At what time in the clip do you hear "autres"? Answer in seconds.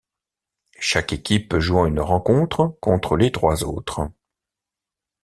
3.63-4.09